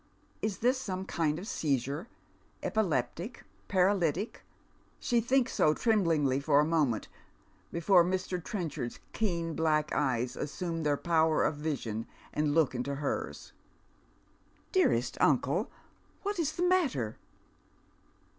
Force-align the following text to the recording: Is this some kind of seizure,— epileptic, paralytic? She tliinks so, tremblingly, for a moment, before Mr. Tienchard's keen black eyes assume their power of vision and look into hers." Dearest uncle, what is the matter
Is 0.41 0.57
this 0.57 0.79
some 0.79 1.05
kind 1.05 1.37
of 1.37 1.47
seizure,— 1.47 2.07
epileptic, 2.63 3.43
paralytic? 3.67 4.41
She 4.99 5.21
tliinks 5.21 5.49
so, 5.49 5.75
tremblingly, 5.75 6.39
for 6.39 6.59
a 6.59 6.65
moment, 6.65 7.07
before 7.71 8.03
Mr. 8.03 8.43
Tienchard's 8.43 8.99
keen 9.13 9.53
black 9.53 9.93
eyes 9.93 10.35
assume 10.35 10.81
their 10.81 10.97
power 10.97 11.43
of 11.43 11.57
vision 11.57 12.07
and 12.33 12.55
look 12.55 12.73
into 12.73 12.95
hers." 12.95 13.53
Dearest 14.71 15.19
uncle, 15.21 15.69
what 16.23 16.39
is 16.39 16.53
the 16.53 16.63
matter 16.67 17.17